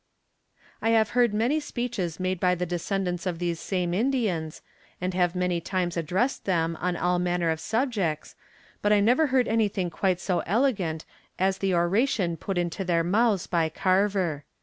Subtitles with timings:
[0.81, 4.63] '"I have heard many speeches made by the descendants of these same Indians,
[4.99, 8.33] and have many times addressed them on all manner of subjects,
[8.81, 11.05] but I never heard anything quite so elegant
[11.37, 14.43] as the oration put into their mouths by Carver.